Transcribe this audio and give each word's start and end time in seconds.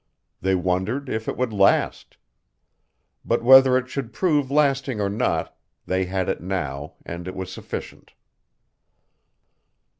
They 0.41 0.55
wondered 0.55 1.09
if 1.09 1.27
it 1.27 1.37
would 1.37 1.53
last. 1.53 2.17
But 3.23 3.43
whether 3.43 3.77
it 3.77 3.87
should 3.87 4.13
prove 4.13 4.49
lasting 4.49 4.99
or 4.99 5.09
not, 5.09 5.55
they 5.85 6.05
had 6.05 6.27
it 6.27 6.41
now 6.41 6.95
and 7.05 7.27
it 7.27 7.35
was 7.35 7.53
sufficient. 7.53 8.13